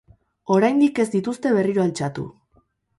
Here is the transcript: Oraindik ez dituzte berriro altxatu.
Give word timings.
Oraindik 0.55 1.03
ez 1.05 1.07
dituzte 1.17 1.55
berriro 1.61 1.87
altxatu. 1.87 2.29